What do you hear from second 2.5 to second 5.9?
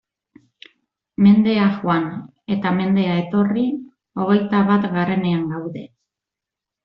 eta mendea etorri, hogeita batgarrenean gaude!